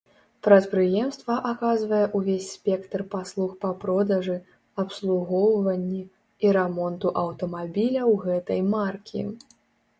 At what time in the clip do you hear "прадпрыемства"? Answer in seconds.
0.45-1.33